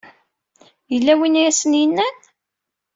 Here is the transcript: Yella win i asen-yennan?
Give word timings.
Yella 0.93 1.13
win 1.19 1.39
i 1.41 1.43
asen-yennan? 1.49 2.17